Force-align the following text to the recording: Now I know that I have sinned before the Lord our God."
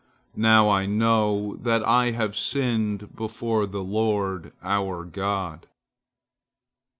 Now 0.35 0.67
I 0.67 0.87
know 0.87 1.57
that 1.57 1.87
I 1.87 2.09
have 2.09 2.35
sinned 2.35 3.15
before 3.15 3.67
the 3.67 3.83
Lord 3.83 4.51
our 4.63 5.05
God." 5.05 5.67